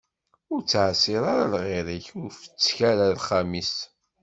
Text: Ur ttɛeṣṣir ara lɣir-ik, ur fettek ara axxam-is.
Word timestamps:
Ur 0.53 0.59
ttɛeṣṣir 0.61 1.23
ara 1.31 1.45
lɣir-ik, 1.53 2.07
ur 2.21 2.29
fettek 2.39 2.77
ara 2.89 3.05
axxam-is. 3.15 3.73